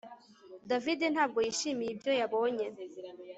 [0.69, 2.65] David ntabwo yishimiye ibyo yabonye